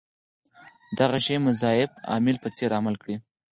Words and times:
دغه 0.97 1.17
شي 1.25 1.35
مضاعف 1.45 1.91
عامل 2.11 2.35
په 2.43 2.49
څېر 2.55 2.69
عمل 2.79 2.95
کړی. 3.01 3.15